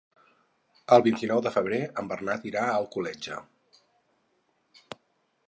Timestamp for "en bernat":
2.03-2.49